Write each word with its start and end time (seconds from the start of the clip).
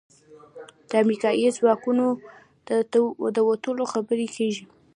د 0.89 0.91
امریکايي 1.03 1.47
ځواکونو 1.57 2.05
د 3.35 3.37
وتلو 3.49 3.83
خبرې 3.93 4.27
کېږي. 4.35 4.65